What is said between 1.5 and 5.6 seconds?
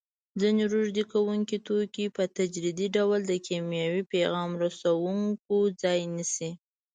توکي په تدریجي ډول د کیمیاوي پیغام رسوونکو